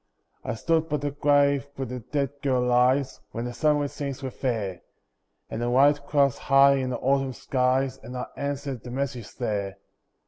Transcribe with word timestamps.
I 0.43 0.55
stood 0.55 0.89
by 0.89 0.97
the 0.97 1.11
grave 1.11 1.67
where 1.75 1.85
the 1.85 1.99
dead 1.99 2.31
girl 2.41 2.63
lies, 2.63 3.19
When 3.33 3.45
the 3.45 3.53
sunlit 3.53 3.91
scenes 3.91 4.23
were 4.23 4.31
fair, 4.31 4.81
And 5.47 5.61
the 5.61 5.69
white 5.69 6.07
clouds 6.07 6.39
high 6.39 6.77
in 6.77 6.89
the 6.89 6.97
autumn 6.97 7.33
skies, 7.33 7.99
And 8.01 8.17
I 8.17 8.25
answered 8.35 8.81
the 8.81 8.89
message 8.89 9.35
there. 9.37 9.77